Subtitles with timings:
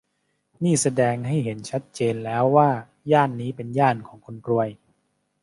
[0.63, 2.69] นี่แสดงให้เห็นชัดเจนแล้วว่า
[3.11, 4.69] ย่านนี้เป็นย่านของคนรวย